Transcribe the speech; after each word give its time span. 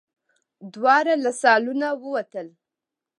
دواړه 0.73 1.13
له 1.23 1.31
سالونه 1.41 1.87
ووتل. 2.01 2.47